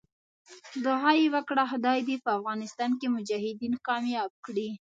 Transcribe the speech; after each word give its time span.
دعا 0.85 1.11
یې 1.19 1.27
وکړه 1.35 1.63
خدای 1.71 1.99
دې 2.07 2.15
په 2.23 2.29
افغانستان 2.37 2.91
کې 2.99 3.13
مجاهدین 3.15 3.73
کامیاب 3.87 4.31
کړي. 4.45 4.69